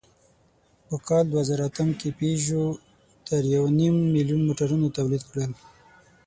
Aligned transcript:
په 0.87 0.95
کال 1.07 1.25
دوهزرهاتم 1.33 1.89
کې 1.99 2.09
پيژو 2.19 2.65
تر 3.27 3.41
یونیم 3.55 3.95
میلیونه 4.15 4.43
موټرونه 4.47 4.87
تولید 4.97 5.23
کړل. 5.29 5.51